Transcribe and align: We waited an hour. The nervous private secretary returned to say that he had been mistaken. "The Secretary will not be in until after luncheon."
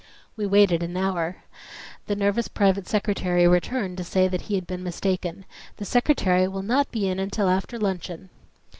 We 0.35 0.47
waited 0.47 0.81
an 0.81 0.97
hour. 0.97 1.43
The 2.07 2.15
nervous 2.15 2.47
private 2.47 2.87
secretary 2.87 3.47
returned 3.47 3.97
to 3.97 4.03
say 4.03 4.27
that 4.29 4.41
he 4.41 4.55
had 4.55 4.65
been 4.65 4.81
mistaken. 4.81 5.45
"The 5.77 5.85
Secretary 5.85 6.47
will 6.47 6.63
not 6.63 6.89
be 6.91 7.07
in 7.07 7.19
until 7.19 7.47
after 7.47 7.77
luncheon." 7.77 8.31